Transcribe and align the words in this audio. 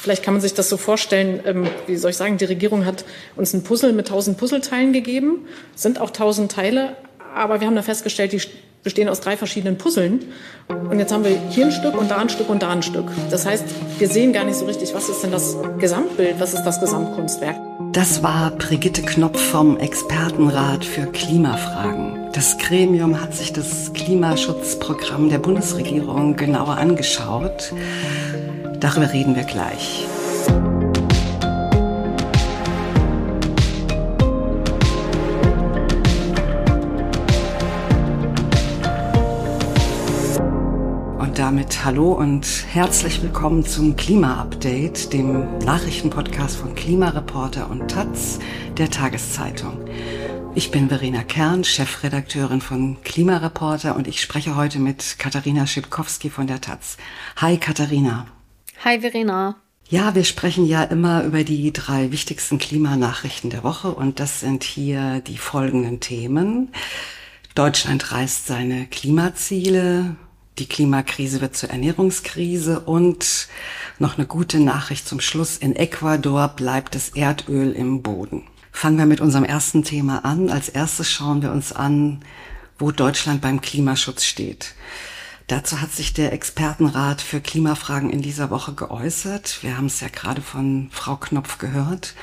Vielleicht 0.00 0.22
kann 0.22 0.32
man 0.32 0.40
sich 0.40 0.54
das 0.54 0.70
so 0.70 0.78
vorstellen, 0.78 1.40
ähm, 1.44 1.66
wie 1.86 1.96
soll 1.96 2.12
ich 2.12 2.16
sagen, 2.16 2.38
die 2.38 2.46
Regierung 2.46 2.86
hat 2.86 3.04
uns 3.36 3.52
ein 3.52 3.62
Puzzle 3.62 3.92
mit 3.92 4.08
tausend 4.08 4.38
Puzzleteilen 4.38 4.94
gegeben, 4.94 5.46
sind 5.74 6.00
auch 6.00 6.10
tausend 6.10 6.52
Teile, 6.52 6.96
aber 7.34 7.60
wir 7.60 7.66
haben 7.66 7.76
da 7.76 7.82
festgestellt, 7.82 8.32
die 8.32 8.40
bestehen 8.82 9.10
aus 9.10 9.20
drei 9.20 9.36
verschiedenen 9.36 9.76
Puzzeln. 9.76 10.20
Und 10.68 10.98
jetzt 10.98 11.12
haben 11.12 11.22
wir 11.22 11.38
hier 11.50 11.66
ein 11.66 11.72
Stück 11.72 12.00
und 12.00 12.10
da 12.10 12.16
ein 12.16 12.30
Stück 12.30 12.48
und 12.48 12.62
da 12.62 12.70
ein 12.70 12.82
Stück. 12.82 13.10
Das 13.30 13.44
heißt, 13.44 13.64
wir 13.98 14.08
sehen 14.08 14.32
gar 14.32 14.44
nicht 14.44 14.56
so 14.56 14.64
richtig, 14.64 14.94
was 14.94 15.10
ist 15.10 15.22
denn 15.22 15.32
das 15.32 15.56
Gesamtbild, 15.78 16.36
was 16.38 16.54
ist 16.54 16.62
das 16.62 16.80
Gesamtkunstwerk. 16.80 17.56
Das 17.92 18.22
war 18.22 18.52
Brigitte 18.52 19.02
Knopf 19.02 19.38
vom 19.38 19.76
Expertenrat 19.76 20.84
für 20.84 21.06
Klimafragen. 21.06 22.30
Das 22.32 22.56
Gremium 22.56 23.20
hat 23.20 23.34
sich 23.34 23.52
das 23.52 23.92
Klimaschutzprogramm 23.92 25.28
der 25.28 25.38
Bundesregierung 25.38 26.36
genauer 26.36 26.78
angeschaut. 26.78 27.74
Darüber 28.80 29.12
reden 29.12 29.36
wir 29.36 29.44
gleich. 29.44 30.06
damit 41.40 41.86
hallo 41.86 42.12
und 42.12 42.46
herzlich 42.68 43.22
willkommen 43.22 43.64
zum 43.64 43.96
Klima-Update, 43.96 45.10
dem 45.14 45.58
Nachrichtenpodcast 45.60 46.56
von 46.56 46.74
Klimareporter 46.74 47.70
und 47.70 47.90
Taz, 47.90 48.40
der 48.76 48.90
Tageszeitung. 48.90 49.78
Ich 50.54 50.70
bin 50.70 50.90
Verena 50.90 51.22
Kern, 51.22 51.64
Chefredakteurin 51.64 52.60
von 52.60 52.98
Klimareporter 53.04 53.96
und 53.96 54.06
ich 54.06 54.20
spreche 54.20 54.54
heute 54.54 54.80
mit 54.80 55.18
Katharina 55.18 55.66
Schipkowski 55.66 56.28
von 56.28 56.46
der 56.46 56.60
Taz. 56.60 56.98
Hi 57.36 57.56
Katharina. 57.56 58.26
Hi 58.82 58.98
Verena. 59.00 59.56
Ja, 59.90 60.14
wir 60.14 60.24
sprechen 60.24 60.64
ja 60.64 60.82
immer 60.82 61.22
über 61.24 61.44
die 61.44 61.70
drei 61.70 62.12
wichtigsten 62.12 62.58
Klimanachrichten 62.58 63.50
der 63.50 63.62
Woche 63.62 63.92
und 63.92 64.20
das 64.20 64.40
sind 64.40 64.64
hier 64.64 65.20
die 65.20 65.36
folgenden 65.36 66.00
Themen. 66.00 66.72
Deutschland 67.54 68.10
reißt 68.10 68.46
seine 68.46 68.86
Klimaziele, 68.86 70.16
die 70.58 70.66
Klimakrise 70.66 71.42
wird 71.42 71.58
zur 71.58 71.68
Ernährungskrise 71.68 72.80
und 72.80 73.48
noch 73.98 74.16
eine 74.16 74.26
gute 74.26 74.58
Nachricht 74.60 75.06
zum 75.06 75.20
Schluss. 75.20 75.58
In 75.58 75.76
Ecuador 75.76 76.48
bleibt 76.48 76.94
das 76.94 77.10
Erdöl 77.10 77.72
im 77.72 78.00
Boden. 78.00 78.44
Fangen 78.72 78.96
wir 78.96 79.04
mit 79.04 79.20
unserem 79.20 79.44
ersten 79.44 79.84
Thema 79.84 80.24
an. 80.24 80.48
Als 80.48 80.70
erstes 80.70 81.10
schauen 81.10 81.42
wir 81.42 81.52
uns 81.52 81.74
an, 81.74 82.24
wo 82.78 82.92
Deutschland 82.92 83.42
beim 83.42 83.60
Klimaschutz 83.60 84.24
steht. 84.24 84.74
Dazu 85.50 85.80
hat 85.80 85.90
sich 85.90 86.12
der 86.12 86.32
Expertenrat 86.32 87.20
für 87.20 87.40
Klimafragen 87.40 88.08
in 88.08 88.22
dieser 88.22 88.50
Woche 88.50 88.72
geäußert. 88.72 89.64
Wir 89.64 89.76
haben 89.76 89.86
es 89.86 89.98
ja 89.98 90.06
gerade 90.06 90.42
von 90.42 90.90
Frau 90.92 91.16
Knopf 91.16 91.58
gehört. 91.58 92.14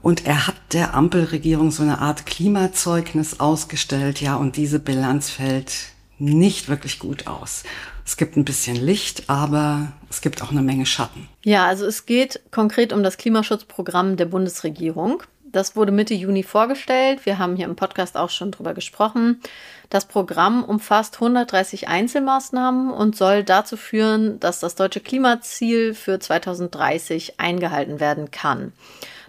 Und 0.00 0.26
er 0.26 0.46
hat 0.46 0.54
der 0.70 0.94
Ampelregierung 0.94 1.72
so 1.72 1.82
eine 1.82 1.98
Art 1.98 2.24
Klimazeugnis 2.24 3.40
ausgestellt. 3.40 4.20
Ja, 4.20 4.36
und 4.36 4.56
diese 4.56 4.78
Bilanz 4.78 5.28
fällt 5.28 5.72
nicht 6.20 6.68
wirklich 6.68 7.00
gut 7.00 7.26
aus. 7.26 7.64
Es 8.04 8.16
gibt 8.16 8.36
ein 8.36 8.44
bisschen 8.44 8.76
Licht, 8.76 9.28
aber 9.28 9.90
es 10.08 10.20
gibt 10.20 10.40
auch 10.40 10.52
eine 10.52 10.62
Menge 10.62 10.86
Schatten. 10.86 11.28
Ja, 11.44 11.66
also 11.66 11.84
es 11.84 12.06
geht 12.06 12.42
konkret 12.52 12.92
um 12.92 13.02
das 13.02 13.16
Klimaschutzprogramm 13.16 14.16
der 14.16 14.26
Bundesregierung. 14.26 15.24
Das 15.56 15.74
wurde 15.74 15.90
Mitte 15.90 16.12
Juni 16.12 16.42
vorgestellt. 16.42 17.24
Wir 17.24 17.38
haben 17.38 17.56
hier 17.56 17.64
im 17.64 17.76
Podcast 17.76 18.18
auch 18.18 18.28
schon 18.28 18.50
drüber 18.50 18.74
gesprochen. 18.74 19.40
Das 19.88 20.04
Programm 20.04 20.62
umfasst 20.62 21.14
130 21.14 21.88
Einzelmaßnahmen 21.88 22.90
und 22.90 23.16
soll 23.16 23.42
dazu 23.42 23.78
führen, 23.78 24.38
dass 24.38 24.60
das 24.60 24.74
deutsche 24.74 25.00
Klimaziel 25.00 25.94
für 25.94 26.18
2030 26.18 27.40
eingehalten 27.40 28.00
werden 28.00 28.30
kann. 28.30 28.74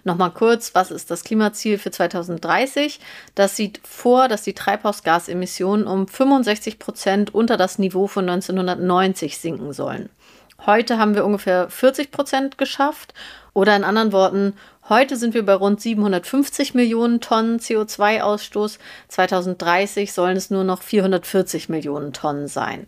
Nochmal 0.04 0.32
kurz, 0.32 0.74
was 0.74 0.90
ist 0.90 1.10
das 1.10 1.24
Klimaziel 1.24 1.78
für 1.78 1.90
2030? 1.90 3.00
Das 3.34 3.56
sieht 3.56 3.80
vor, 3.82 4.28
dass 4.28 4.42
die 4.42 4.52
Treibhausgasemissionen 4.52 5.86
um 5.86 6.08
65 6.08 6.78
Prozent 6.78 7.34
unter 7.34 7.56
das 7.56 7.78
Niveau 7.78 8.06
von 8.06 8.28
1990 8.28 9.38
sinken 9.38 9.72
sollen. 9.72 10.10
Heute 10.66 10.98
haben 10.98 11.14
wir 11.14 11.24
ungefähr 11.24 11.70
40 11.70 12.10
Prozent 12.10 12.58
geschafft. 12.58 13.14
Oder 13.54 13.74
in 13.74 13.82
anderen 13.82 14.12
Worten, 14.12 14.54
heute 14.88 15.16
sind 15.16 15.34
wir 15.34 15.44
bei 15.44 15.54
rund 15.54 15.80
750 15.80 16.74
Millionen 16.74 17.20
Tonnen 17.20 17.58
CO2-Ausstoß. 17.58 18.78
2030 19.08 20.12
sollen 20.12 20.36
es 20.36 20.50
nur 20.50 20.64
noch 20.64 20.82
440 20.82 21.68
Millionen 21.68 22.12
Tonnen 22.12 22.48
sein. 22.48 22.86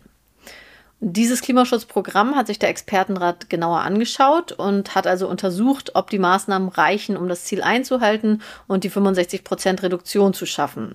Dieses 1.03 1.41
Klimaschutzprogramm 1.41 2.35
hat 2.35 2.45
sich 2.45 2.59
der 2.59 2.69
Expertenrat 2.69 3.49
genauer 3.49 3.79
angeschaut 3.79 4.51
und 4.51 4.93
hat 4.93 5.07
also 5.07 5.27
untersucht, 5.27 5.95
ob 5.95 6.11
die 6.11 6.19
Maßnahmen 6.19 6.69
reichen, 6.69 7.17
um 7.17 7.27
das 7.27 7.43
Ziel 7.45 7.63
einzuhalten 7.63 8.43
und 8.67 8.83
die 8.83 8.91
65 8.91 9.43
Prozent 9.43 9.81
Reduktion 9.81 10.35
zu 10.35 10.45
schaffen. 10.45 10.93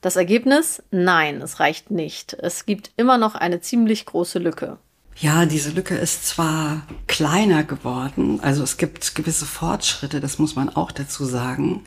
Das 0.00 0.16
Ergebnis? 0.16 0.82
Nein, 0.90 1.40
es 1.40 1.60
reicht 1.60 1.92
nicht. 1.92 2.34
Es 2.34 2.66
gibt 2.66 2.90
immer 2.96 3.16
noch 3.16 3.36
eine 3.36 3.60
ziemlich 3.60 4.06
große 4.06 4.40
Lücke. 4.40 4.78
Ja, 5.16 5.46
diese 5.46 5.70
Lücke 5.70 5.94
ist 5.94 6.26
zwar 6.26 6.82
kleiner 7.14 7.62
geworden, 7.62 8.40
also 8.42 8.64
es 8.64 8.76
gibt 8.76 9.14
gewisse 9.14 9.46
Fortschritte, 9.46 10.20
das 10.20 10.40
muss 10.40 10.56
man 10.56 10.68
auch 10.68 10.90
dazu 10.90 11.24
sagen. 11.24 11.82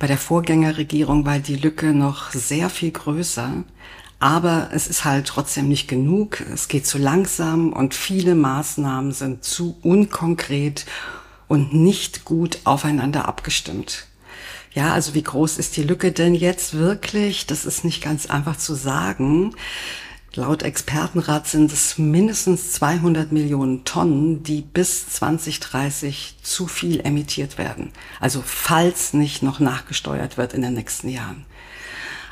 Bei 0.00 0.08
der 0.08 0.18
Vorgängerregierung 0.18 1.24
war 1.24 1.38
die 1.38 1.54
Lücke 1.54 1.92
noch 1.94 2.32
sehr 2.32 2.68
viel 2.68 2.90
größer. 2.90 3.62
Aber 4.18 4.70
es 4.72 4.88
ist 4.88 5.04
halt 5.04 5.28
trotzdem 5.28 5.68
nicht 5.68 5.86
genug. 5.86 6.40
Es 6.52 6.66
geht 6.66 6.88
zu 6.88 6.98
langsam 6.98 7.72
und 7.72 7.94
viele 7.94 8.34
Maßnahmen 8.34 9.12
sind 9.12 9.44
zu 9.44 9.78
unkonkret 9.82 10.86
und 11.46 11.72
nicht 11.72 12.24
gut 12.24 12.58
aufeinander 12.64 13.28
abgestimmt. 13.28 14.08
Ja, 14.72 14.92
also 14.92 15.14
wie 15.14 15.22
groß 15.22 15.58
ist 15.58 15.76
die 15.76 15.84
Lücke 15.84 16.10
denn 16.10 16.34
jetzt 16.34 16.74
wirklich? 16.74 17.46
Das 17.46 17.64
ist 17.64 17.84
nicht 17.84 18.02
ganz 18.02 18.26
einfach 18.26 18.56
zu 18.56 18.74
sagen. 18.74 19.54
Laut 20.38 20.62
Expertenrat 20.62 21.46
sind 21.48 21.72
es 21.72 21.98
mindestens 21.98 22.70
200 22.74 23.32
Millionen 23.32 23.84
Tonnen, 23.84 24.44
die 24.44 24.62
bis 24.62 25.08
2030 25.08 26.36
zu 26.42 26.68
viel 26.68 27.00
emittiert 27.00 27.58
werden. 27.58 27.90
Also 28.20 28.44
falls 28.46 29.14
nicht 29.14 29.42
noch 29.42 29.58
nachgesteuert 29.58 30.38
wird 30.38 30.54
in 30.54 30.62
den 30.62 30.74
nächsten 30.74 31.08
Jahren. 31.08 31.44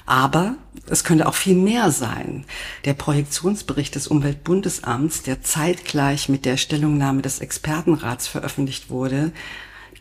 Aber 0.07 0.55
es 0.89 1.03
könnte 1.03 1.27
auch 1.27 1.35
viel 1.35 1.57
mehr 1.57 1.91
sein. 1.91 2.45
Der 2.85 2.95
Projektionsbericht 2.95 3.97
des 3.97 4.07
Umweltbundesamts, 4.07 5.25
der 5.25 5.43
zeitgleich 5.43 6.29
mit 6.29 6.45
der 6.45 6.59
Stellungnahme 6.59 7.23
des 7.23 7.41
Expertenrats 7.41 8.29
veröffentlicht 8.29 8.89
wurde, 8.89 9.33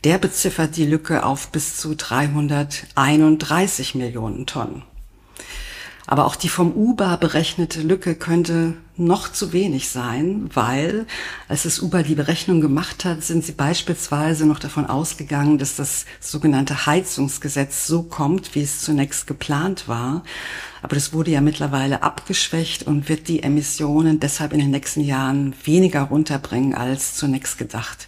der 0.03 0.19
beziffert 0.19 0.77
die 0.77 0.85
Lücke 0.85 1.25
auf 1.25 1.47
bis 1.47 1.77
zu 1.77 1.95
331 1.95 3.95
Millionen 3.95 4.45
Tonnen. 4.45 4.83
Aber 6.07 6.25
auch 6.25 6.35
die 6.35 6.49
vom 6.49 6.73
UBA 6.75 7.15
berechnete 7.15 7.81
Lücke 7.81 8.13
könnte 8.13 8.73
noch 8.95 9.31
zu 9.31 9.53
wenig 9.53 9.89
sein, 9.89 10.49
weil 10.53 11.07
als 11.47 11.63
das 11.63 11.81
UBA 11.81 12.03
die 12.03 12.13
Berechnung 12.15 12.61
gemacht 12.61 13.05
hat, 13.05 13.23
sind 13.23 13.43
sie 13.43 13.53
beispielsweise 13.53 14.45
noch 14.45 14.59
davon 14.59 14.85
ausgegangen, 14.85 15.57
dass 15.57 15.75
das 15.75 16.05
sogenannte 16.19 16.85
Heizungsgesetz 16.85 17.87
so 17.87 18.03
kommt, 18.03 18.53
wie 18.53 18.61
es 18.61 18.81
zunächst 18.81 19.25
geplant 19.25 19.87
war. 19.87 20.23
Aber 20.83 20.93
das 20.95 21.11
wurde 21.11 21.31
ja 21.31 21.41
mittlerweile 21.41 22.03
abgeschwächt 22.03 22.83
und 22.83 23.09
wird 23.09 23.27
die 23.27 23.41
Emissionen 23.41 24.19
deshalb 24.19 24.53
in 24.53 24.59
den 24.59 24.71
nächsten 24.71 25.01
Jahren 25.01 25.55
weniger 25.63 26.03
runterbringen 26.03 26.75
als 26.75 27.15
zunächst 27.15 27.57
gedacht. 27.57 28.07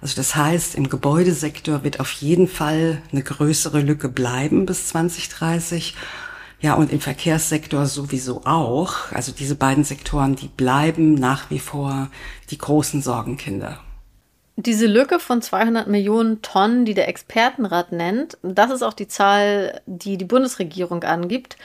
Also 0.00 0.16
das 0.16 0.34
heißt, 0.34 0.74
im 0.74 0.88
Gebäudesektor 0.88 1.84
wird 1.84 2.00
auf 2.00 2.10
jeden 2.12 2.48
Fall 2.48 3.02
eine 3.12 3.22
größere 3.22 3.80
Lücke 3.80 4.08
bleiben 4.08 4.66
bis 4.66 4.88
2030 4.88 5.94
ja, 6.60 6.74
und 6.74 6.92
im 6.92 7.00
Verkehrssektor 7.00 7.86
sowieso 7.86 8.42
auch. 8.44 9.12
Also 9.12 9.32
diese 9.32 9.54
beiden 9.54 9.84
Sektoren, 9.84 10.36
die 10.36 10.48
bleiben 10.48 11.14
nach 11.14 11.50
wie 11.50 11.58
vor 11.58 12.10
die 12.50 12.58
großen 12.58 13.00
Sorgenkinder. 13.00 13.80
Diese 14.56 14.86
Lücke 14.86 15.20
von 15.20 15.40
200 15.40 15.88
Millionen 15.88 16.42
Tonnen, 16.42 16.84
die 16.84 16.92
der 16.92 17.08
Expertenrat 17.08 17.92
nennt, 17.92 18.36
das 18.42 18.70
ist 18.70 18.82
auch 18.82 18.92
die 18.92 19.08
Zahl, 19.08 19.80
die 19.86 20.18
die 20.18 20.26
Bundesregierung 20.26 21.02
angibt. 21.02 21.56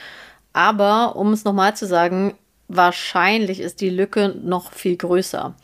Aber 0.54 1.16
um 1.16 1.34
es 1.34 1.44
nochmal 1.44 1.76
zu 1.76 1.86
sagen, 1.86 2.34
wahrscheinlich 2.68 3.60
ist 3.60 3.82
die 3.82 3.90
Lücke 3.90 4.34
noch 4.42 4.72
viel 4.72 4.96
größer. 4.96 5.54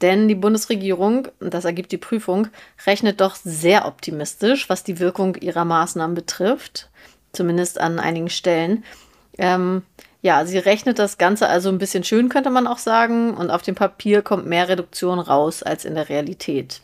Denn 0.00 0.28
die 0.28 0.36
Bundesregierung, 0.36 1.26
das 1.40 1.64
ergibt 1.64 1.90
die 1.90 1.96
Prüfung, 1.96 2.48
rechnet 2.86 3.20
doch 3.20 3.34
sehr 3.34 3.86
optimistisch, 3.86 4.68
was 4.68 4.84
die 4.84 5.00
Wirkung 5.00 5.34
ihrer 5.34 5.64
Maßnahmen 5.64 6.14
betrifft 6.14 6.88
zumindest 7.32 7.80
an 7.80 7.98
einigen 7.98 8.30
Stellen. 8.30 8.84
Ähm, 9.38 9.82
ja, 10.22 10.44
sie 10.44 10.58
rechnet 10.58 10.98
das 10.98 11.18
Ganze 11.18 11.48
also 11.48 11.68
ein 11.68 11.78
bisschen 11.78 12.02
schön, 12.02 12.28
könnte 12.28 12.50
man 12.50 12.66
auch 12.66 12.78
sagen, 12.78 13.34
und 13.34 13.50
auf 13.50 13.62
dem 13.62 13.74
Papier 13.74 14.22
kommt 14.22 14.46
mehr 14.46 14.68
Reduktion 14.68 15.18
raus 15.18 15.62
als 15.62 15.84
in 15.84 15.94
der 15.94 16.08
Realität. 16.08 16.80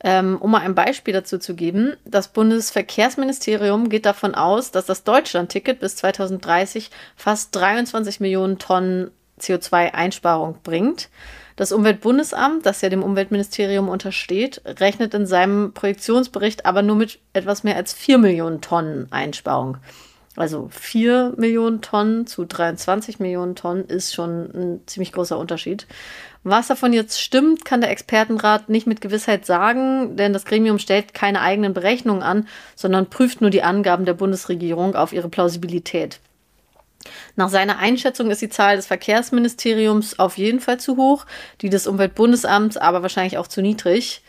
Ähm, 0.00 0.36
um 0.40 0.50
mal 0.50 0.60
ein 0.60 0.74
Beispiel 0.74 1.14
dazu 1.14 1.38
zu 1.38 1.54
geben, 1.54 1.96
das 2.04 2.28
Bundesverkehrsministerium 2.28 3.88
geht 3.88 4.04
davon 4.04 4.34
aus, 4.34 4.70
dass 4.70 4.86
das 4.86 5.04
Deutschland-Ticket 5.04 5.80
bis 5.80 5.96
2030 5.96 6.90
fast 7.16 7.54
23 7.54 8.20
Millionen 8.20 8.58
Tonnen 8.58 9.10
CO2-Einsparung 9.40 10.58
bringt. 10.62 11.08
Das 11.56 11.72
Umweltbundesamt, 11.72 12.66
das 12.66 12.82
ja 12.82 12.90
dem 12.90 13.02
Umweltministerium 13.02 13.88
untersteht, 13.88 14.60
rechnet 14.66 15.14
in 15.14 15.26
seinem 15.26 15.72
Projektionsbericht 15.72 16.66
aber 16.66 16.82
nur 16.82 16.96
mit 16.96 17.18
etwas 17.32 17.64
mehr 17.64 17.76
als 17.76 17.94
4 17.94 18.18
Millionen 18.18 18.60
Tonnen 18.60 19.08
Einsparung. 19.10 19.78
Also 20.36 20.68
4 20.70 21.32
Millionen 21.38 21.80
Tonnen 21.80 22.26
zu 22.26 22.44
23 22.44 23.20
Millionen 23.20 23.56
Tonnen 23.56 23.86
ist 23.86 24.14
schon 24.14 24.50
ein 24.54 24.80
ziemlich 24.84 25.12
großer 25.12 25.38
Unterschied. 25.38 25.86
Was 26.44 26.68
davon 26.68 26.92
jetzt 26.92 27.20
stimmt, 27.20 27.64
kann 27.64 27.80
der 27.80 27.90
Expertenrat 27.90 28.68
nicht 28.68 28.86
mit 28.86 29.00
Gewissheit 29.00 29.46
sagen, 29.46 30.14
denn 30.16 30.34
das 30.34 30.44
Gremium 30.44 30.78
stellt 30.78 31.14
keine 31.14 31.40
eigenen 31.40 31.72
Berechnungen 31.72 32.22
an, 32.22 32.46
sondern 32.74 33.08
prüft 33.08 33.40
nur 33.40 33.50
die 33.50 33.62
Angaben 33.62 34.04
der 34.04 34.14
Bundesregierung 34.14 34.94
auf 34.94 35.14
ihre 35.14 35.30
Plausibilität. 35.30 36.20
Nach 37.36 37.48
seiner 37.48 37.78
Einschätzung 37.78 38.30
ist 38.30 38.42
die 38.42 38.48
Zahl 38.48 38.76
des 38.76 38.86
Verkehrsministeriums 38.86 40.18
auf 40.18 40.38
jeden 40.38 40.60
Fall 40.60 40.78
zu 40.78 40.96
hoch, 40.96 41.26
die 41.60 41.70
des 41.70 41.86
Umweltbundesamts 41.86 42.76
aber 42.76 43.02
wahrscheinlich 43.02 43.38
auch 43.38 43.46
zu 43.46 43.62
niedrig. 43.62 44.22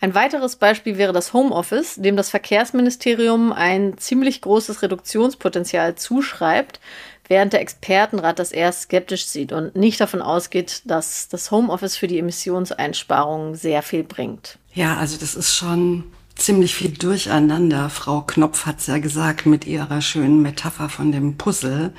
Ein 0.00 0.14
weiteres 0.14 0.56
Beispiel 0.56 0.96
wäre 0.96 1.12
das 1.12 1.32
Homeoffice, 1.32 1.96
dem 1.96 2.16
das 2.16 2.30
Verkehrsministerium 2.30 3.52
ein 3.52 3.98
ziemlich 3.98 4.40
großes 4.42 4.82
Reduktionspotenzial 4.82 5.96
zuschreibt, 5.96 6.78
während 7.26 7.52
der 7.52 7.60
Expertenrat 7.60 8.38
das 8.38 8.52
eher 8.52 8.72
skeptisch 8.72 9.26
sieht 9.26 9.52
und 9.52 9.74
nicht 9.74 10.00
davon 10.00 10.22
ausgeht, 10.22 10.82
dass 10.84 11.28
das 11.28 11.50
Homeoffice 11.50 11.96
für 11.96 12.06
die 12.06 12.18
Emissionseinsparungen 12.18 13.56
sehr 13.56 13.82
viel 13.82 14.04
bringt. 14.04 14.58
Ja, 14.72 14.96
also 14.96 15.18
das 15.18 15.34
ist 15.34 15.54
schon 15.54 16.04
ziemlich 16.38 16.74
viel 16.74 16.92
durcheinander. 16.92 17.90
Frau 17.90 18.22
Knopf 18.22 18.64
hat 18.64 18.78
es 18.80 18.86
ja 18.86 18.98
gesagt 18.98 19.44
mit 19.44 19.66
ihrer 19.66 20.00
schönen 20.00 20.40
Metapher 20.40 20.88
von 20.88 21.12
dem 21.12 21.36
Puzzle. 21.36 21.92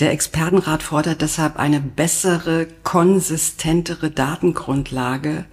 Der 0.00 0.12
Expertenrat 0.12 0.82
fordert 0.82 1.20
deshalb 1.20 1.58
eine 1.58 1.80
bessere, 1.80 2.66
konsistentere 2.82 4.10
Datengrundlage 4.10 5.44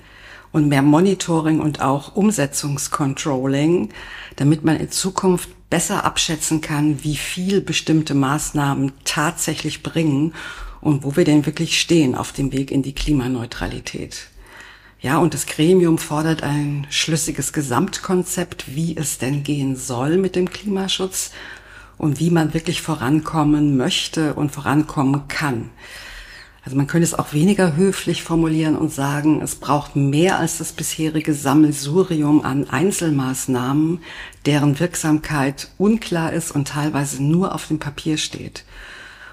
und 0.51 0.67
mehr 0.67 0.81
Monitoring 0.81 1.59
und 1.59 1.81
auch 1.81 2.15
Umsetzungscontrolling, 2.15 3.89
damit 4.35 4.63
man 4.63 4.77
in 4.77 4.91
Zukunft 4.91 5.49
besser 5.69 6.05
abschätzen 6.05 6.61
kann, 6.61 7.03
wie 7.03 7.15
viel 7.15 7.61
bestimmte 7.61 8.15
Maßnahmen 8.15 8.93
tatsächlich 9.03 9.83
bringen 9.83 10.33
und 10.81 11.03
wo 11.03 11.15
wir 11.15 11.25
denn 11.25 11.45
wirklich 11.45 11.79
stehen 11.79 12.15
auf 12.15 12.31
dem 12.31 12.51
Weg 12.51 12.71
in 12.71 12.81
die 12.81 12.93
Klimaneutralität. 12.93 14.28
Ja, 15.01 15.17
und 15.17 15.33
das 15.33 15.45
Gremium 15.45 15.97
fordert 15.97 16.43
ein 16.43 16.85
schlüssiges 16.89 17.53
Gesamtkonzept, 17.53 18.75
wie 18.75 18.97
es 18.97 19.17
denn 19.17 19.43
gehen 19.43 19.77
soll 19.77 20.17
mit 20.17 20.35
dem 20.35 20.49
Klimaschutz 20.49 21.31
und 21.97 22.19
wie 22.19 22.29
man 22.31 22.53
wirklich 22.53 22.81
vorankommen 22.81 23.77
möchte 23.77 24.33
und 24.33 24.51
vorankommen 24.51 25.29
kann. 25.29 25.69
Also 26.65 26.75
man 26.75 26.87
könnte 26.87 27.05
es 27.05 27.13
auch 27.13 27.31
weniger 27.31 27.77
höflich 27.77 28.23
formulieren 28.23 28.75
und 28.75 28.91
sagen, 28.91 29.41
es 29.41 29.55
braucht 29.55 29.95
mehr 29.95 30.37
als 30.37 30.57
das 30.57 30.73
bisherige 30.73 31.33
Sammelsurium 31.33 32.43
an 32.43 32.69
Einzelmaßnahmen, 32.69 34.01
deren 34.45 34.81
Wirksamkeit 34.81 35.69
unklar 35.77 36.33
ist 36.33 36.51
und 36.51 36.67
teilweise 36.67 37.23
nur 37.23 37.55
auf 37.55 37.67
dem 37.67 37.79
Papier 37.79 38.17
steht. 38.17 38.65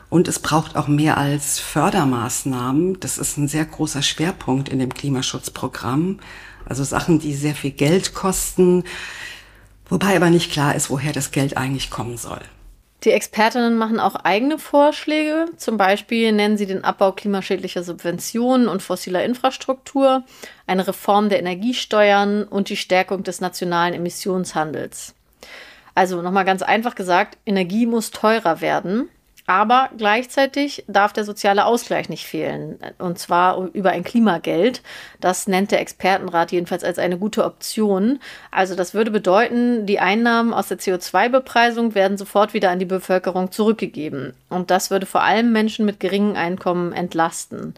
Und 0.08 0.28
es 0.28 0.38
braucht 0.38 0.76
auch 0.76 0.88
mehr 0.88 1.18
als 1.18 1.58
Fördermaßnahmen. 1.58 3.00
Das 3.00 3.18
ist 3.18 3.36
ein 3.36 3.48
sehr 3.48 3.64
großer 3.64 4.02
Schwerpunkt 4.02 4.68
in 4.68 4.78
dem 4.78 4.94
Klimaschutzprogramm. 4.94 6.20
Also 6.64 6.84
Sachen, 6.84 7.18
die 7.18 7.34
sehr 7.34 7.54
viel 7.54 7.70
Geld 7.70 8.14
kosten, 8.14 8.84
wobei 9.88 10.16
aber 10.16 10.30
nicht 10.30 10.50
klar 10.52 10.74
ist, 10.74 10.90
woher 10.90 11.12
das 11.12 11.30
Geld 11.30 11.56
eigentlich 11.56 11.90
kommen 11.90 12.16
soll. 12.16 12.40
Die 13.04 13.12
Expertinnen 13.12 13.76
machen 13.76 14.00
auch 14.00 14.16
eigene 14.16 14.58
Vorschläge. 14.58 15.46
Zum 15.56 15.76
Beispiel 15.76 16.32
nennen 16.32 16.56
sie 16.56 16.66
den 16.66 16.82
Abbau 16.82 17.12
klimaschädlicher 17.12 17.84
Subventionen 17.84 18.68
und 18.68 18.82
fossiler 18.82 19.24
Infrastruktur, 19.24 20.24
eine 20.66 20.88
Reform 20.88 21.28
der 21.28 21.38
Energiesteuern 21.38 22.44
und 22.44 22.68
die 22.68 22.76
Stärkung 22.76 23.22
des 23.22 23.40
nationalen 23.40 23.94
Emissionshandels. 23.94 25.14
Also 25.94 26.20
nochmal 26.20 26.44
ganz 26.44 26.62
einfach 26.62 26.94
gesagt, 26.94 27.38
Energie 27.46 27.86
muss 27.86 28.10
teurer 28.10 28.60
werden. 28.60 29.08
Aber 29.46 29.90
gleichzeitig 29.96 30.84
darf 30.88 31.12
der 31.12 31.24
soziale 31.24 31.66
Ausgleich 31.66 32.08
nicht 32.08 32.26
fehlen. 32.26 32.78
Und 32.98 33.18
zwar 33.18 33.68
über 33.72 33.90
ein 33.90 34.02
Klimageld. 34.02 34.82
Das 35.20 35.46
nennt 35.46 35.70
der 35.70 35.80
Expertenrat 35.80 36.50
jedenfalls 36.50 36.82
als 36.82 36.98
eine 36.98 37.16
gute 37.16 37.44
Option. 37.44 38.18
Also 38.50 38.74
das 38.74 38.92
würde 38.92 39.12
bedeuten, 39.12 39.86
die 39.86 40.00
Einnahmen 40.00 40.52
aus 40.52 40.66
der 40.68 40.78
CO2-Bepreisung 40.78 41.94
werden 41.94 42.18
sofort 42.18 42.54
wieder 42.54 42.70
an 42.70 42.80
die 42.80 42.86
Bevölkerung 42.86 43.52
zurückgegeben. 43.52 44.34
Und 44.48 44.72
das 44.72 44.90
würde 44.90 45.06
vor 45.06 45.22
allem 45.22 45.52
Menschen 45.52 45.86
mit 45.86 46.00
geringen 46.00 46.36
Einkommen 46.36 46.92
entlasten. 46.92 47.74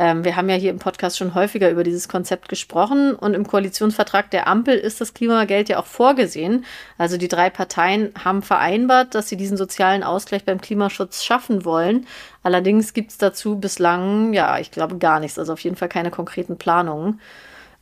Ähm, 0.00 0.24
wir 0.24 0.34
haben 0.34 0.48
ja 0.48 0.56
hier 0.56 0.70
im 0.70 0.78
Podcast 0.78 1.18
schon 1.18 1.34
häufiger 1.34 1.68
über 1.68 1.84
dieses 1.84 2.08
Konzept 2.08 2.48
gesprochen 2.48 3.14
und 3.14 3.34
im 3.34 3.46
Koalitionsvertrag 3.46 4.30
der 4.30 4.48
Ampel 4.48 4.74
ist 4.74 4.98
das 5.02 5.12
Klimageld 5.12 5.68
ja 5.68 5.78
auch 5.78 5.84
vorgesehen. 5.84 6.64
Also 6.96 7.18
die 7.18 7.28
drei 7.28 7.50
Parteien 7.50 8.10
haben 8.24 8.40
vereinbart, 8.40 9.14
dass 9.14 9.28
sie 9.28 9.36
diesen 9.36 9.58
sozialen 9.58 10.02
Ausgleich 10.02 10.46
beim 10.46 10.62
Klimaschutz 10.62 11.22
schaffen 11.22 11.66
wollen. 11.66 12.06
Allerdings 12.42 12.94
gibt 12.94 13.10
es 13.10 13.18
dazu 13.18 13.60
bislang, 13.60 14.32
ja, 14.32 14.58
ich 14.58 14.70
glaube 14.70 14.96
gar 14.96 15.20
nichts, 15.20 15.38
also 15.38 15.52
auf 15.52 15.60
jeden 15.60 15.76
Fall 15.76 15.90
keine 15.90 16.10
konkreten 16.10 16.56
Planungen. 16.56 17.20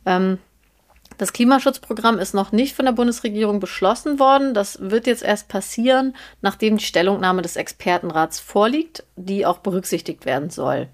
Ähm, 0.05 0.39
das 1.17 1.31
Klimaschutzprogramm 1.31 2.19
ist 2.19 2.33
noch 2.33 2.51
nicht 2.51 2.75
von 2.75 2.83
der 2.83 2.91
Bundesregierung 2.91 3.61
beschlossen 3.61 4.19
worden. 4.19 4.53
Das 4.53 4.77
wird 4.81 5.07
jetzt 5.07 5.23
erst 5.23 5.47
passieren, 5.47 6.13
nachdem 6.41 6.75
die 6.75 6.83
Stellungnahme 6.83 7.43
des 7.43 7.55
Expertenrats 7.55 8.41
vorliegt, 8.41 9.05
die 9.15 9.45
auch 9.45 9.59
berücksichtigt 9.59 10.25
werden 10.25 10.49
soll. 10.49 10.89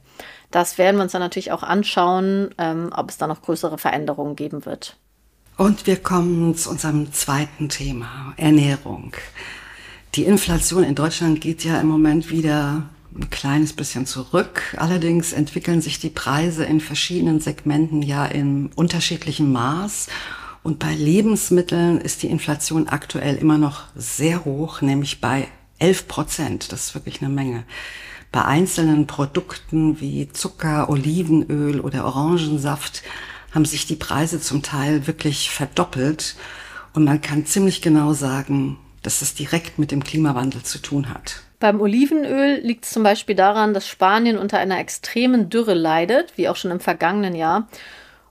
Das 0.52 0.78
werden 0.78 0.98
wir 0.98 1.04
uns 1.04 1.12
dann 1.12 1.22
natürlich 1.22 1.52
auch 1.52 1.64
anschauen, 1.64 2.50
ähm, 2.58 2.90
ob 2.96 3.10
es 3.10 3.18
da 3.18 3.28
noch 3.28 3.42
größere 3.42 3.78
Veränderungen 3.78 4.36
geben 4.36 4.66
wird. 4.66 4.98
Und 5.58 5.88
wir 5.88 5.98
kommen 5.98 6.56
zu 6.56 6.70
unserem 6.70 7.14
zweiten 7.14 7.70
Thema, 7.70 8.34
Ernährung. 8.38 9.14
Die 10.16 10.24
Inflation 10.24 10.84
in 10.84 10.96
Deutschland 10.96 11.42
geht 11.42 11.64
ja 11.64 11.80
im 11.80 11.88
Moment 11.88 12.30
wieder 12.30 12.84
ein 13.16 13.30
kleines 13.30 13.74
bisschen 13.74 14.06
zurück. 14.06 14.62
Allerdings 14.78 15.34
entwickeln 15.34 15.82
sich 15.82 16.00
die 16.00 16.10
Preise 16.10 16.66
in 16.66 16.82
verschiedenen 16.82 17.40
Segmenten 17.40 18.02
ja 18.02 18.26
in 18.26 18.70
unterschiedlichem 18.76 19.52
Maß. 19.52 20.08
Und 20.64 20.80
bei 20.80 20.94
Lebensmitteln 20.94 22.02
ist 22.02 22.24
die 22.24 22.28
Inflation 22.28 22.88
aktuell 22.88 23.36
immer 23.36 23.58
noch 23.58 23.84
sehr 23.96 24.46
hoch, 24.46 24.82
nämlich 24.82 25.22
bei 25.22 25.48
11 25.80 26.08
Prozent. 26.08 26.72
Das 26.72 26.88
ist 26.88 26.96
wirklich 26.96 27.22
eine 27.22 27.30
Menge. 27.30 27.64
Bei 28.36 28.44
einzelnen 28.44 29.08
Produkten 29.08 30.02
wie 30.02 30.28
Zucker, 30.28 30.90
Olivenöl 30.90 31.80
oder 31.80 32.04
Orangensaft 32.04 33.02
haben 33.54 33.64
sich 33.64 33.88
die 33.88 33.96
Preise 33.96 34.42
zum 34.42 34.62
Teil 34.62 35.08
wirklich 35.08 35.52
verdoppelt. 35.52 36.36
Und 36.94 37.06
man 37.06 37.22
kann 37.22 37.46
ziemlich 37.46 37.82
genau 37.82 38.12
sagen, 38.12 38.78
dass 39.04 39.22
es 39.22 39.36
direkt 39.36 39.80
mit 39.80 39.92
dem 39.92 40.04
Klimawandel 40.04 40.64
zu 40.64 40.80
tun 40.80 41.14
hat. 41.14 41.44
Beim 41.62 41.80
Olivenöl 41.80 42.60
liegt 42.62 42.84
es 42.84 42.92
zum 42.92 43.04
Beispiel 43.04 43.36
daran, 43.36 43.74
dass 43.74 43.88
Spanien 43.88 44.38
unter 44.38 44.60
einer 44.60 44.80
extremen 44.80 45.50
Dürre 45.50 45.74
leidet, 45.74 46.38
wie 46.38 46.50
auch 46.50 46.58
schon 46.58 46.72
im 46.72 46.82
vergangenen 46.82 47.36
Jahr. 47.36 47.70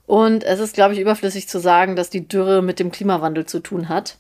Und 0.07 0.45
es 0.45 0.61
ist, 0.61 0.75
glaube 0.75 0.93
ich, 0.93 1.01
überflüssig 1.01 1.49
zu 1.49 1.59
sagen, 1.59 1.97
dass 1.97 2.11
die 2.11 2.29
Dürre 2.29 2.61
mit 2.61 2.79
dem 2.79 2.93
Klimawandel 2.93 3.47
zu 3.47 3.61
tun 3.61 3.89
hat. 3.89 4.19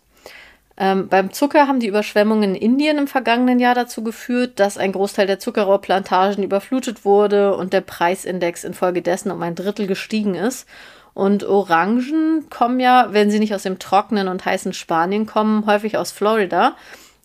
Ähm, 0.76 1.08
beim 1.08 1.32
Zucker 1.32 1.68
haben 1.68 1.78
die 1.78 1.86
Überschwemmungen 1.86 2.54
in 2.54 2.60
Indien 2.60 2.98
im 2.98 3.06
vergangenen 3.06 3.60
Jahr 3.60 3.74
dazu 3.74 4.02
geführt, 4.02 4.58
dass 4.58 4.76
ein 4.76 4.92
Großteil 4.92 5.26
der 5.26 5.38
Zuckerrohrplantagen 5.38 6.42
überflutet 6.42 7.04
wurde 7.04 7.56
und 7.56 7.72
der 7.72 7.80
Preisindex 7.80 8.64
infolgedessen 8.64 9.30
um 9.30 9.42
ein 9.42 9.54
Drittel 9.54 9.86
gestiegen 9.86 10.34
ist. 10.34 10.66
Und 11.14 11.44
Orangen 11.44 12.46
kommen 12.50 12.80
ja, 12.80 13.08
wenn 13.12 13.30
sie 13.30 13.38
nicht 13.38 13.54
aus 13.54 13.62
dem 13.62 13.78
trockenen 13.78 14.26
und 14.26 14.44
heißen 14.44 14.72
Spanien 14.72 15.26
kommen, 15.26 15.64
häufig 15.66 15.96
aus 15.96 16.10
Florida, 16.10 16.76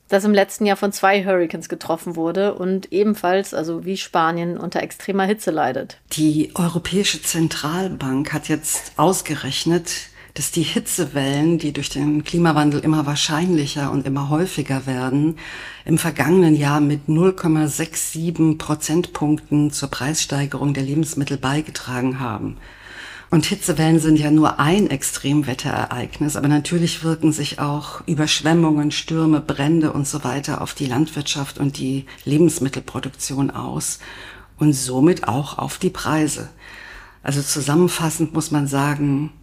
das 0.09 0.25
im 0.25 0.33
letzten 0.33 0.67
Jahr 0.67 0.77
von 0.77 0.91
zwei 0.91 1.23
Hurricanes 1.25 1.69
getroffen 1.69 2.15
wurde 2.15 2.53
und 2.53 2.91
ebenfalls, 2.91 3.55
also 3.55 3.85
wie 3.85 3.97
Spanien, 3.97 4.59
unter 4.59 4.83
extremer 4.83 5.23
Hitze 5.23 5.49
leidet. 5.49 5.97
Die 6.11 6.51
Europäische 6.53 7.21
Zentralbank 7.21 8.31
hat 8.31 8.47
jetzt 8.47 8.93
ausgerechnet, 8.97 9.91
dass 10.39 10.51
die 10.51 10.63
Hitzewellen, 10.63 11.58
die 11.58 11.74
durch 11.74 11.89
den 11.89 12.24
Klimawandel 12.24 12.79
immer 12.79 13.05
wahrscheinlicher 13.05 13.91
und 13.91 14.08
immer 14.08 14.29
häufiger 14.29 14.86
werden, 14.86 15.38
im 15.84 15.98
vergangenen 15.98 16.55
Jahr 16.55 16.79
mit 16.79 17.10
0,67 17.10 18.58
Prozentpunkten 18.58 19.72
zur 19.72 19.89
Preissteigerung 19.89 20.74
der 20.74 20.84
Lebensmittel 20.84 21.36
beigetragen 21.36 22.22
haben. 22.22 22.55
Und 23.29 23.48
Hitzewellen 23.48 24.00
sind 24.00 24.17
ja 24.17 24.31
nur 24.31 24.62
ein 24.62 24.89
Extremwetterereignis, 24.89 26.38
aber 26.38 26.48
natürlich 26.48 27.03
wirken 27.03 27.34
sich 27.34 27.60
auch 27.60 28.08
Überschwemmungen, 28.08 28.91
Stürme, 28.91 29.41
Brände 29.41 29.91
und 29.91 30.08
so 30.08 30.24
weiter 30.24 30.62
auf 30.62 30.74
die 30.74 30.86
Landwirtschaft 30.86 31.58
und 31.58 31.77
die 31.77 32.05
Lebensmittelproduktion 32.24 33.51
aus 33.51 34.00
und 34.58 34.72
somit 34.72 35.27
auch 35.27 35.58
auf 35.58 35.79
die 35.79 35.89
Preise. 35.89 36.48
Also 37.24 37.41
zusammenfassend 37.41 38.34
muss 38.34 38.51
man 38.51 38.67
sagen, 38.67 39.34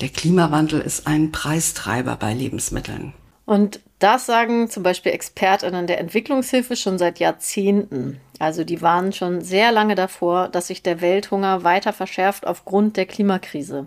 der 0.00 0.08
Klimawandel 0.08 0.80
ist 0.80 1.06
ein 1.06 1.32
Preistreiber 1.32 2.16
bei 2.16 2.34
Lebensmitteln. 2.34 3.12
Und 3.46 3.80
das 3.98 4.26
sagen 4.26 4.70
zum 4.70 4.82
Beispiel 4.82 5.12
Expertinnen 5.12 5.86
der 5.86 5.98
Entwicklungshilfe 5.98 6.76
schon 6.76 6.98
seit 6.98 7.18
Jahrzehnten. 7.18 8.20
Also 8.38 8.62
die 8.62 8.80
warnen 8.82 9.12
schon 9.12 9.40
sehr 9.40 9.72
lange 9.72 9.96
davor, 9.96 10.48
dass 10.48 10.68
sich 10.68 10.82
der 10.82 11.00
Welthunger 11.00 11.64
weiter 11.64 11.92
verschärft 11.92 12.46
aufgrund 12.46 12.96
der 12.96 13.06
Klimakrise. 13.06 13.86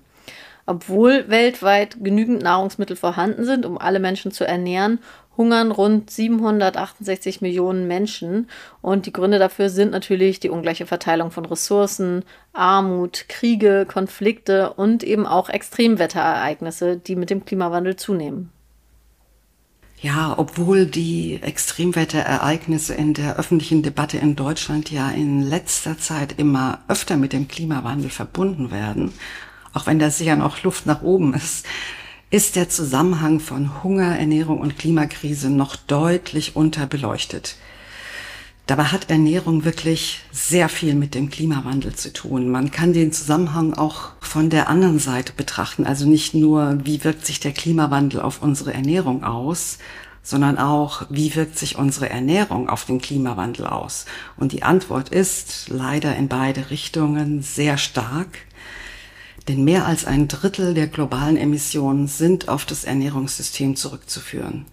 Obwohl 0.72 1.28
weltweit 1.28 1.98
genügend 2.02 2.44
Nahrungsmittel 2.44 2.96
vorhanden 2.96 3.44
sind, 3.44 3.66
um 3.66 3.78
alle 3.78 4.00
Menschen 4.00 4.32
zu 4.32 4.48
ernähren, 4.48 5.00
hungern 5.36 5.70
rund 5.70 6.10
768 6.10 7.42
Millionen 7.42 7.90
Menschen. 7.90 8.48
Und 8.82 9.06
die 9.06 9.12
Gründe 9.12 9.38
dafür 9.38 9.70
sind 9.70 9.92
natürlich 9.92 10.40
die 10.40 10.50
ungleiche 10.50 10.86
Verteilung 10.86 11.30
von 11.30 11.44
Ressourcen, 11.44 12.24
Armut, 12.54 13.26
Kriege, 13.28 13.86
Konflikte 13.86 14.72
und 14.72 15.04
eben 15.04 15.28
auch 15.28 15.50
Extremwetterereignisse, 15.50 16.96
die 16.96 17.18
mit 17.18 17.30
dem 17.30 17.44
Klimawandel 17.44 17.98
zunehmen. 17.98 18.50
Ja, 20.00 20.34
obwohl 20.38 20.86
die 20.86 21.40
Extremwetterereignisse 21.42 22.94
in 22.94 23.14
der 23.14 23.36
öffentlichen 23.36 23.84
Debatte 23.84 24.20
in 24.20 24.38
Deutschland 24.38 24.90
ja 24.90 25.10
in 25.10 25.42
letzter 25.42 25.98
Zeit 25.98 26.40
immer 26.40 26.80
öfter 26.88 27.18
mit 27.18 27.34
dem 27.34 27.50
Klimawandel 27.50 28.10
verbunden 28.10 28.72
werden, 28.72 29.12
auch 29.74 29.88
wenn 29.88 30.00
da 30.00 30.10
sicher 30.10 30.36
noch 30.36 30.64
Luft 30.64 30.86
nach 30.86 31.02
oben 31.02 31.34
ist, 31.34 31.66
ist 32.30 32.56
der 32.56 32.70
Zusammenhang 32.70 33.40
von 33.40 33.84
Hunger, 33.84 34.18
Ernährung 34.18 34.60
und 34.60 34.78
Klimakrise 34.78 35.50
noch 35.50 35.76
deutlich 35.76 36.56
unterbeleuchtet. 36.56 37.58
Dabei 38.68 38.86
hat 38.86 39.10
Ernährung 39.10 39.66
wirklich 39.66 40.22
sehr 40.32 40.70
viel 40.70 40.96
mit 40.96 41.14
dem 41.14 41.30
Klimawandel 41.30 41.94
zu 41.94 42.14
tun. 42.14 42.50
Man 42.50 42.72
kann 42.72 42.94
den 42.94 43.12
Zusammenhang 43.12 43.74
auch 43.74 44.12
von 44.22 44.50
der 44.50 44.70
anderen 44.70 44.98
Seite 44.98 45.34
betrachten. 45.34 45.86
Also 45.86 46.08
nicht 46.08 46.34
nur, 46.34 46.78
wie 46.86 47.04
wirkt 47.04 47.26
sich 47.26 47.42
der 47.42 47.52
Klimawandel 47.52 48.22
auf 48.22 48.42
unsere 48.42 48.74
Ernährung 48.74 49.26
aus, 49.26 49.80
sondern 50.24 50.58
auch, 50.58 51.06
wie 51.10 51.36
wirkt 51.36 51.58
sich 51.58 51.78
unsere 51.78 52.10
Ernährung 52.10 52.70
auf 52.70 52.86
den 52.86 53.02
Klimawandel 53.02 53.68
aus. 53.68 54.06
Und 54.38 54.54
die 54.54 54.64
Antwort 54.64 55.10
ist 55.10 55.68
leider 55.68 56.16
in 56.16 56.30
beide 56.30 56.70
Richtungen 56.70 57.42
sehr 57.42 57.78
stark. 57.78 58.38
Denn 59.48 59.64
mehr 59.64 59.86
als 59.86 60.06
ein 60.06 60.28
Drittel 60.28 60.74
der 60.74 60.88
globalen 60.88 61.38
Emissionen 61.38 62.08
sind 62.08 62.48
auf 62.48 62.66
das 62.66 62.84
Ernährungssystem 62.84 63.76
zurückzuführen. 63.76 64.66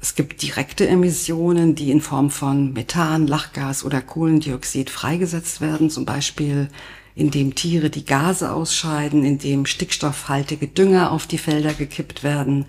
Es 0.00 0.14
gibt 0.14 0.42
direkte 0.42 0.86
Emissionen, 0.86 1.74
die 1.74 1.90
in 1.90 2.02
Form 2.02 2.30
von 2.30 2.74
Methan, 2.74 3.26
Lachgas 3.26 3.84
oder 3.84 4.02
Kohlendioxid 4.02 4.90
freigesetzt 4.90 5.62
werden, 5.62 5.88
zum 5.88 6.04
Beispiel 6.04 6.68
indem 7.14 7.54
Tiere 7.54 7.90
die 7.90 8.04
Gase 8.04 8.52
ausscheiden, 8.52 9.24
indem 9.24 9.66
stickstoffhaltige 9.66 10.66
Dünger 10.66 11.12
auf 11.12 11.26
die 11.26 11.38
Felder 11.38 11.72
gekippt 11.72 12.22
werden 12.22 12.66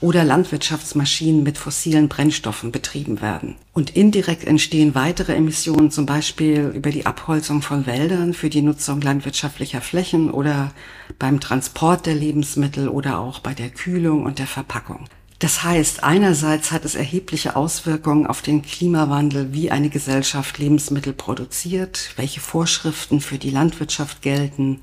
oder 0.00 0.24
Landwirtschaftsmaschinen 0.24 1.42
mit 1.42 1.58
fossilen 1.58 2.08
Brennstoffen 2.08 2.72
betrieben 2.72 3.20
werden. 3.20 3.56
Und 3.72 3.96
indirekt 3.96 4.44
entstehen 4.44 4.94
weitere 4.94 5.34
Emissionen, 5.34 5.90
zum 5.90 6.06
Beispiel 6.06 6.72
über 6.74 6.90
die 6.90 7.06
Abholzung 7.06 7.62
von 7.62 7.86
Wäldern 7.86 8.34
für 8.34 8.50
die 8.50 8.62
Nutzung 8.62 9.00
landwirtschaftlicher 9.00 9.80
Flächen 9.80 10.30
oder 10.30 10.72
beim 11.18 11.40
Transport 11.40 12.06
der 12.06 12.14
Lebensmittel 12.14 12.88
oder 12.88 13.18
auch 13.18 13.40
bei 13.40 13.54
der 13.54 13.70
Kühlung 13.70 14.24
und 14.24 14.38
der 14.38 14.46
Verpackung. 14.46 15.06
Das 15.38 15.62
heißt, 15.62 16.02
einerseits 16.02 16.72
hat 16.72 16.86
es 16.86 16.94
erhebliche 16.94 17.56
Auswirkungen 17.56 18.26
auf 18.26 18.40
den 18.40 18.62
Klimawandel, 18.62 19.52
wie 19.52 19.70
eine 19.70 19.90
Gesellschaft 19.90 20.56
Lebensmittel 20.56 21.12
produziert, 21.12 22.14
welche 22.16 22.40
Vorschriften 22.40 23.20
für 23.20 23.36
die 23.36 23.50
Landwirtschaft 23.50 24.22
gelten, 24.22 24.80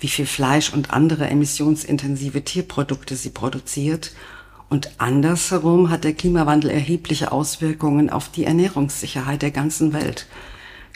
wie 0.00 0.08
viel 0.08 0.26
Fleisch 0.26 0.72
und 0.72 0.90
andere 0.90 1.28
emissionsintensive 1.28 2.42
Tierprodukte 2.42 3.14
sie 3.14 3.30
produziert. 3.30 4.12
Und 4.72 4.92
andersherum 4.96 5.90
hat 5.90 6.02
der 6.02 6.14
Klimawandel 6.14 6.70
erhebliche 6.70 7.30
Auswirkungen 7.30 8.08
auf 8.08 8.30
die 8.30 8.44
Ernährungssicherheit 8.46 9.42
der 9.42 9.50
ganzen 9.50 9.92
Welt, 9.92 10.26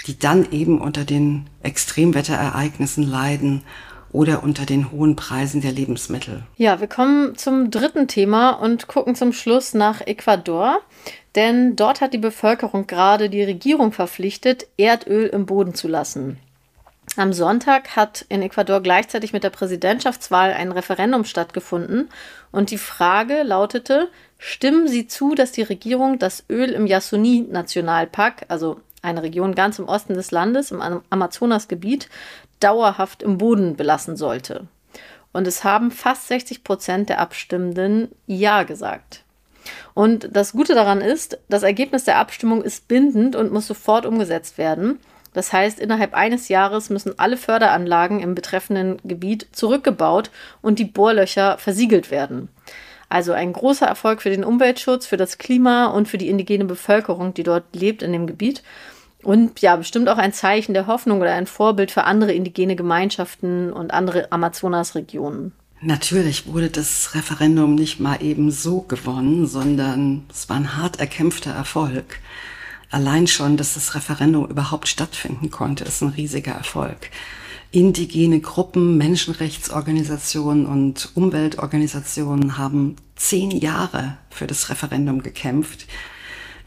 die 0.07 0.19
dann 0.19 0.51
eben 0.51 0.81
unter 0.81 1.05
den 1.05 1.45
Extremwetterereignissen 1.63 3.03
leiden 3.03 3.65
oder 4.13 4.43
unter 4.43 4.65
den 4.65 4.91
hohen 4.93 5.15
Preisen 5.15 5.61
der 5.61 5.73
Lebensmittel. 5.73 6.45
Ja, 6.57 6.81
wir 6.81 6.87
kommen 6.87 7.37
zum 7.37 7.71
dritten 7.71 8.09
Thema 8.09 8.53
und 8.53 8.87
gucken 8.87 9.15
zum 9.15 9.35
Schluss 9.35 9.75
nach 9.75 10.01
Ecuador. 10.01 10.79
Denn 11.35 11.77
dort 11.77 12.01
hat 12.01 12.15
die 12.15 12.19
Bevölkerung 12.19 12.87
gerade 12.87 13.29
die 13.29 13.43
Regierung 13.43 13.93
verpflichtet, 13.93 14.69
Erdöl 14.79 15.27
im 15.27 15.45
Boden 15.45 15.75
zu 15.75 15.87
lassen. 15.87 16.39
Am 17.17 17.33
Sonntag 17.33 17.97
hat 17.97 18.27
in 18.29 18.43
Ecuador 18.43 18.83
gleichzeitig 18.83 19.33
mit 19.33 19.43
der 19.43 19.49
Präsidentschaftswahl 19.49 20.53
ein 20.53 20.71
Referendum 20.71 21.25
stattgefunden 21.25 22.11
und 22.53 22.71
die 22.71 22.77
Frage 22.77 23.43
lautete, 23.43 24.11
stimmen 24.37 24.87
Sie 24.87 25.07
zu, 25.07 25.35
dass 25.35 25.51
die 25.51 25.63
Regierung 25.63 26.19
das 26.19 26.45
Öl 26.51 26.73
im 26.73 26.87
Yasuni-Nationalpark, 26.87 28.45
also 28.49 28.81
eine 29.01 29.23
Region 29.23 29.55
ganz 29.55 29.79
im 29.79 29.89
Osten 29.89 30.13
des 30.13 30.31
Landes, 30.31 30.71
im 30.71 30.83
Amazonasgebiet, 31.09 32.11
dauerhaft 32.61 33.23
im 33.23 33.39
Boden 33.39 33.77
belassen 33.77 34.17
sollte. 34.17 34.67
Und 35.33 35.47
es 35.47 35.65
haben 35.65 35.91
fast 35.91 36.29
60 36.29 36.65
Prozent 36.65 37.09
der 37.09 37.21
Abstimmenden 37.21 38.11
Ja 38.27 38.65
gesagt. 38.65 39.23
Und 39.95 40.29
das 40.33 40.53
Gute 40.53 40.75
daran 40.75 41.01
ist, 41.01 41.39
das 41.49 41.63
Ergebnis 41.63 42.05
der 42.05 42.19
Abstimmung 42.19 42.63
ist 42.63 42.89
bindend 42.89 43.37
und 43.37 43.53
muss 43.53 43.67
sofort 43.67 44.05
umgesetzt 44.05 44.59
werden. 44.59 44.99
Das 45.37 45.53
heißt, 45.53 45.81
innerhalb 45.81 46.15
eines 46.15 46.49
Jahres 46.49 46.89
müssen 46.89 47.19
alle 47.19 47.37
Förderanlagen 47.37 48.21
im 48.21 48.35
betreffenden 48.35 48.97
Gebiet 49.05 49.47
zurückgebaut 49.53 50.31
und 50.63 50.79
die 50.79 50.87
Bohrlöcher 50.87 51.59
versiegelt 51.59 52.11
werden. 52.11 52.49
Also 53.11 53.35
ein 53.35 53.53
großer 53.53 53.85
Erfolg 53.85 54.23
für 54.23 54.31
den 54.31 54.45
Umweltschutz, 54.45 55.05
für 55.05 55.19
das 55.19 55.37
Klima 55.37 55.89
und 55.89 56.09
für 56.09 56.17
die 56.17 56.31
indigene 56.31 56.65
Bevölkerung, 56.65 57.35
die 57.35 57.43
dort 57.43 57.65
lebt 57.75 58.03
in 58.03 58.15
dem 58.15 58.27
Gebiet. 58.27 58.63
Und 59.23 59.61
ja, 59.61 59.77
bestimmt 59.77 60.09
auch 60.09 60.17
ein 60.17 60.33
Zeichen 60.33 60.73
der 60.73 60.87
Hoffnung 60.87 61.21
oder 61.21 61.35
ein 61.35 61.47
Vorbild 61.47 61.91
für 61.91 62.05
andere 62.05 62.33
indigene 62.33 62.75
Gemeinschaften 62.75 63.75
und 63.75 63.93
andere 63.93 64.33
Amazonasregionen. 64.33 65.53
Natürlich 65.83 66.47
wurde 66.47 66.71
das 66.71 67.15
Referendum 67.15 67.75
nicht 67.75 68.01
mal 68.01 68.23
eben 68.23 68.51
so 68.51 68.81
gewonnen, 68.81 69.47
sondern 69.47 70.25
es 70.31 70.49
war 70.49 70.57
ein 70.57 70.79
hart 70.79 70.99
erkämpfter 70.99 71.51
Erfolg. 71.51 72.21
Allein 72.97 73.27
schon, 73.27 73.59
dass 73.59 73.75
das 73.75 73.95
Referendum 73.95 74.47
überhaupt 74.47 74.89
stattfinden 74.89 75.51
konnte, 75.51 75.85
ist 75.85 76.01
ein 76.01 76.09
riesiger 76.09 76.53
Erfolg. 76.53 77.11
Indigene 77.71 78.41
Gruppen, 78.41 78.97
Menschenrechtsorganisationen 78.97 80.65
und 80.65 81.11
Umweltorganisationen 81.13 82.57
haben 82.57 82.97
zehn 83.15 83.51
Jahre 83.51 84.17
für 84.31 84.47
das 84.47 84.71
Referendum 84.71 85.23
gekämpft 85.23 85.87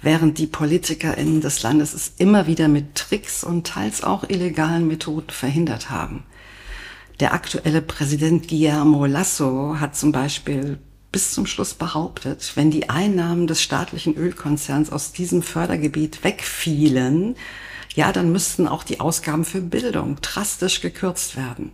während 0.03 0.37
die 0.37 0.45
PolitikerInnen 0.45 1.41
des 1.41 1.63
Landes 1.63 1.95
es 1.95 2.13
immer 2.19 2.45
wieder 2.45 2.67
mit 2.67 2.93
Tricks 2.93 3.43
und 3.43 3.65
teils 3.65 4.03
auch 4.03 4.23
illegalen 4.29 4.87
Methoden 4.87 5.31
verhindert 5.31 5.89
haben. 5.89 6.25
Der 7.19 7.33
aktuelle 7.33 7.81
Präsident 7.81 8.47
Guillermo 8.47 9.07
Lasso 9.07 9.77
hat 9.79 9.95
zum 9.95 10.11
Beispiel 10.11 10.77
bis 11.11 11.31
zum 11.31 11.45
Schluss 11.45 11.73
behauptet, 11.73 12.51
wenn 12.55 12.71
die 12.71 12.89
Einnahmen 12.89 13.47
des 13.47 13.61
staatlichen 13.61 14.15
Ölkonzerns 14.15 14.91
aus 14.91 15.11
diesem 15.11 15.41
Fördergebiet 15.41 16.23
wegfielen, 16.23 17.35
ja, 17.95 18.11
dann 18.11 18.31
müssten 18.31 18.67
auch 18.67 18.83
die 18.83 18.99
Ausgaben 18.99 19.45
für 19.45 19.61
Bildung 19.61 20.17
drastisch 20.21 20.81
gekürzt 20.81 21.35
werden. 21.35 21.71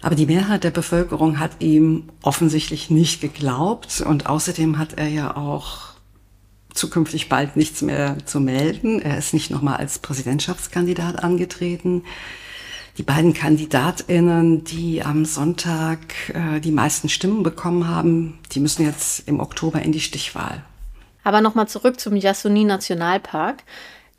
Aber 0.00 0.14
die 0.14 0.26
Mehrheit 0.26 0.64
der 0.64 0.70
Bevölkerung 0.70 1.38
hat 1.38 1.60
ihm 1.60 2.08
offensichtlich 2.22 2.90
nicht 2.90 3.20
geglaubt 3.20 4.00
und 4.00 4.26
außerdem 4.26 4.78
hat 4.78 4.94
er 4.94 5.08
ja 5.08 5.36
auch 5.36 5.92
zukünftig 6.74 7.28
bald 7.28 7.56
nichts 7.56 7.82
mehr 7.82 8.18
zu 8.24 8.40
melden. 8.40 9.00
Er 9.00 9.18
ist 9.18 9.32
nicht 9.34 9.50
nochmal 9.50 9.76
als 9.76 9.98
Präsidentschaftskandidat 9.98 11.22
angetreten. 11.22 12.04
Die 12.98 13.02
beiden 13.02 13.32
Kandidatinnen, 13.32 14.64
die 14.64 15.02
am 15.02 15.24
Sonntag 15.24 15.98
äh, 16.34 16.60
die 16.60 16.72
meisten 16.72 17.08
Stimmen 17.08 17.42
bekommen 17.42 17.88
haben, 17.88 18.38
die 18.52 18.60
müssen 18.60 18.84
jetzt 18.84 19.26
im 19.26 19.40
Oktober 19.40 19.80
in 19.80 19.92
die 19.92 20.00
Stichwahl. 20.00 20.62
Aber 21.24 21.40
nochmal 21.40 21.68
zurück 21.68 21.98
zum 21.98 22.16
Yasuni 22.16 22.64
Nationalpark. 22.64 23.62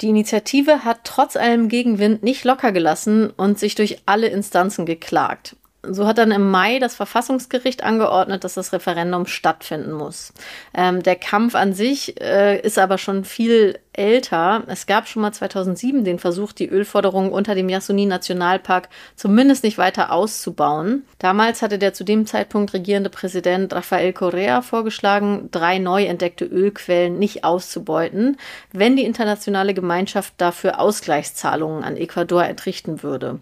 Die 0.01 0.09
Initiative 0.09 0.83
hat 0.83 1.01
trotz 1.03 1.35
allem 1.35 1.69
Gegenwind 1.69 2.23
nicht 2.23 2.45
locker 2.45 2.71
gelassen 2.71 3.29
und 3.29 3.59
sich 3.59 3.75
durch 3.75 3.99
alle 4.07 4.27
Instanzen 4.27 4.85
geklagt. 4.87 5.55
So 5.85 6.07
hat 6.07 6.17
dann 6.17 6.31
im 6.31 6.49
Mai 6.49 6.79
das 6.79 6.95
Verfassungsgericht 6.95 7.83
angeordnet, 7.83 8.45
dass 8.45 8.53
das 8.53 8.71
Referendum 8.71 9.27
stattfinden 9.27 9.91
muss. 9.91 10.33
Ähm, 10.73 11.03
der 11.03 11.17
Kampf 11.17 11.55
an 11.55 11.73
sich 11.73 12.21
äh, 12.21 12.57
ist 12.61 12.79
aber 12.79 12.97
schon 12.97 13.25
viel 13.25 13.79
älter. 13.91 14.63
Es 14.67 14.85
gab 14.85 15.09
schon 15.09 15.21
mal 15.21 15.33
2007 15.33 16.05
den 16.05 16.19
Versuch, 16.19 16.53
die 16.53 16.69
Ölforderung 16.69 17.33
unter 17.33 17.53
dem 17.53 17.67
Yasuni-Nationalpark 17.67 18.87
zumindest 19.17 19.65
nicht 19.65 19.77
weiter 19.77 20.13
auszubauen. 20.13 21.03
Damals 21.19 21.61
hatte 21.61 21.77
der 21.77 21.93
zu 21.93 22.05
dem 22.05 22.25
Zeitpunkt 22.25 22.73
regierende 22.73 23.09
Präsident 23.09 23.73
Rafael 23.73 24.13
Correa 24.13 24.61
vorgeschlagen, 24.61 25.49
drei 25.51 25.79
neu 25.79 26.05
entdeckte 26.05 26.45
Ölquellen 26.45 27.19
nicht 27.19 27.43
auszubeuten, 27.43 28.37
wenn 28.71 28.95
die 28.95 29.03
internationale 29.03 29.73
Gemeinschaft 29.73 30.35
dafür 30.37 30.79
Ausgleichszahlungen 30.79 31.83
an 31.83 31.97
Ecuador 31.97 32.45
entrichten 32.45 33.03
würde 33.03 33.41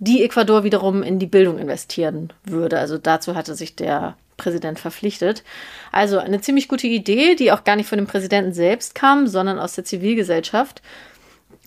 die 0.00 0.24
Ecuador 0.24 0.64
wiederum 0.64 1.02
in 1.02 1.18
die 1.18 1.26
Bildung 1.26 1.58
investieren 1.58 2.32
würde. 2.44 2.78
Also 2.78 2.98
dazu 2.98 3.36
hatte 3.36 3.54
sich 3.54 3.76
der 3.76 4.16
Präsident 4.38 4.80
verpflichtet. 4.80 5.44
Also 5.92 6.18
eine 6.18 6.40
ziemlich 6.40 6.66
gute 6.66 6.86
Idee, 6.86 7.36
die 7.36 7.52
auch 7.52 7.64
gar 7.64 7.76
nicht 7.76 7.88
von 7.88 7.98
dem 7.98 8.06
Präsidenten 8.06 8.54
selbst 8.54 8.94
kam, 8.94 9.26
sondern 9.26 9.58
aus 9.58 9.74
der 9.74 9.84
Zivilgesellschaft. 9.84 10.80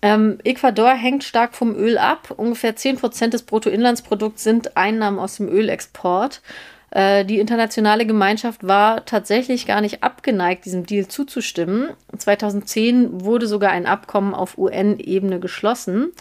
Ähm, 0.01 0.39
Ecuador 0.43 0.93
hängt 0.93 1.23
stark 1.23 1.53
vom 1.53 1.75
Öl 1.75 1.97
ab. 1.97 2.33
Ungefähr 2.35 2.75
10 2.75 2.97
Prozent 2.97 3.33
des 3.35 3.43
Bruttoinlandsprodukts 3.43 4.43
sind 4.43 4.75
Einnahmen 4.75 5.19
aus 5.19 5.37
dem 5.37 5.47
Ölexport. 5.47 6.41
Äh, 6.89 7.25
die 7.25 7.39
internationale 7.39 8.07
Gemeinschaft 8.07 8.67
war 8.67 9.05
tatsächlich 9.05 9.67
gar 9.67 9.81
nicht 9.81 10.03
abgeneigt, 10.03 10.65
diesem 10.65 10.87
Deal 10.87 11.07
zuzustimmen. 11.07 11.89
2010 12.17 13.23
wurde 13.23 13.45
sogar 13.45 13.71
ein 13.71 13.85
Abkommen 13.85 14.33
auf 14.33 14.57
UN-Ebene 14.57 15.39
geschlossen. 15.39 16.11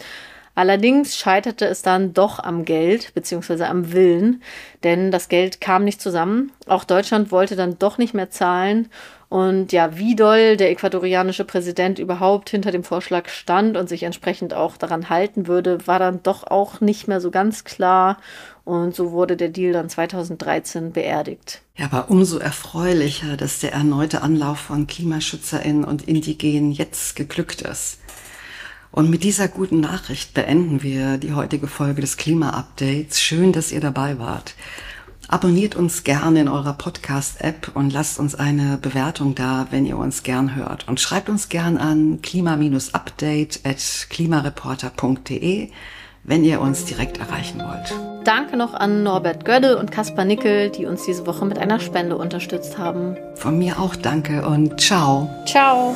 Allerdings 0.55 1.17
scheiterte 1.17 1.65
es 1.65 1.81
dann 1.81 2.13
doch 2.13 2.39
am 2.39 2.63
Geld 2.63 3.13
bzw. 3.15 3.63
am 3.63 3.91
Willen, 3.91 4.43
denn 4.83 5.09
das 5.09 5.27
Geld 5.27 5.61
kam 5.61 5.83
nicht 5.83 5.99
zusammen. 5.99 6.51
Auch 6.67 6.83
Deutschland 6.83 7.31
wollte 7.31 7.55
dann 7.55 7.79
doch 7.79 7.97
nicht 7.97 8.13
mehr 8.13 8.29
zahlen. 8.29 8.89
Und 9.29 9.71
ja, 9.71 9.97
wie 9.97 10.15
doll 10.15 10.57
der 10.57 10.69
ecuadorianische 10.69 11.43
Präsident 11.43 11.97
überhaupt 11.97 12.51
hinter 12.51 12.69
dem 12.69 12.83
Vorschlag 12.83 13.29
stand 13.29 13.77
und 13.77 13.89
sich 13.89 14.03
entsprechend 14.03 14.53
auch 14.53 14.77
daran 14.77 15.09
halten 15.09 15.47
würde, 15.47 15.87
war 15.87 15.97
dann 15.97 16.21
doch 16.21 16.43
auch 16.43 16.81
nicht 16.81 17.07
mehr 17.07 17.19
so 17.19 17.31
ganz 17.31 17.63
klar. 17.63 18.19
Und 18.63 18.95
so 18.95 19.11
wurde 19.11 19.35
der 19.35 19.49
Deal 19.49 19.73
dann 19.73 19.89
2013 19.89 20.91
beerdigt. 20.91 21.63
Ja, 21.75 21.85
aber 21.85 22.11
umso 22.11 22.37
erfreulicher, 22.37 23.35
dass 23.35 23.59
der 23.59 23.73
erneute 23.73 24.21
Anlauf 24.21 24.59
von 24.59 24.85
KlimaschützerInnen 24.85 25.83
und 25.83 26.07
Indigenen 26.07 26.71
jetzt 26.71 27.15
geglückt 27.15 27.63
ist. 27.63 27.97
Und 28.93 29.09
mit 29.09 29.23
dieser 29.23 29.47
guten 29.47 29.79
Nachricht 29.79 30.35
beenden 30.35 30.83
wir 30.83 31.17
die 31.17 31.33
heutige 31.33 31.65
Folge 31.65 32.01
des 32.01 32.15
Klima-Updates. 32.15 33.19
Schön, 33.19 33.51
dass 33.51 33.71
ihr 33.71 33.81
dabei 33.81 34.19
wart. 34.19 34.53
Abonniert 35.27 35.75
uns 35.75 36.03
gerne 36.03 36.41
in 36.41 36.47
eurer 36.47 36.73
Podcast-App 36.73 37.71
und 37.73 37.91
lasst 37.91 38.19
uns 38.19 38.35
eine 38.35 38.77
Bewertung 38.77 39.33
da, 39.33 39.65
wenn 39.71 39.87
ihr 39.87 39.97
uns 39.97 40.21
gern 40.21 40.55
hört. 40.55 40.87
Und 40.87 40.99
schreibt 40.99 41.27
uns 41.27 41.49
gern 41.49 41.77
an 41.77 42.19
klima-update 42.21 43.61
at 43.63 44.07
klimareporter.de, 44.11 45.71
wenn 46.23 46.43
ihr 46.43 46.61
uns 46.61 46.85
direkt 46.85 47.17
erreichen 47.17 47.61
wollt. 47.61 47.95
Danke 48.25 48.57
noch 48.57 48.75
an 48.75 49.01
Norbert 49.01 49.43
Gödel 49.43 49.73
und 49.73 49.91
Kaspar 49.91 50.25
Nickel, 50.25 50.69
die 50.69 50.85
uns 50.85 51.03
diese 51.03 51.25
Woche 51.25 51.45
mit 51.45 51.57
einer 51.57 51.79
Spende 51.79 52.15
unterstützt 52.15 52.77
haben. 52.77 53.17
Von 53.33 53.57
mir 53.57 53.79
auch 53.79 53.95
danke 53.95 54.45
und 54.45 54.79
ciao. 54.79 55.27
Ciao. 55.47 55.95